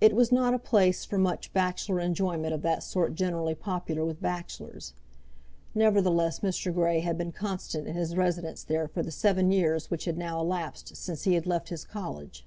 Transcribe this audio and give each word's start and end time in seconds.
It 0.00 0.14
was 0.14 0.32
not 0.32 0.54
a 0.54 0.58
place 0.58 1.04
for 1.04 1.18
much 1.18 1.52
bachelor 1.52 2.00
enjoyment 2.00 2.54
of 2.54 2.62
that 2.62 2.82
sort 2.82 3.14
generally 3.14 3.54
popular 3.54 4.06
with 4.06 4.22
bachelors; 4.22 4.94
nevertheless 5.74 6.40
Mr. 6.40 6.72
Grey 6.72 7.00
had 7.00 7.18
been 7.18 7.30
constant 7.30 7.86
in 7.86 7.94
his 7.94 8.16
residence 8.16 8.64
there 8.64 8.88
for 8.88 9.02
the 9.02 9.12
seven 9.12 9.50
years 9.52 9.90
which 9.90 10.06
had 10.06 10.16
now 10.16 10.40
elapsed 10.40 10.96
since 10.96 11.24
he 11.24 11.34
had 11.34 11.46
left 11.46 11.68
his 11.68 11.84
college. 11.84 12.46